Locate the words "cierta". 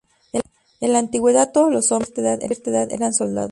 2.39-2.71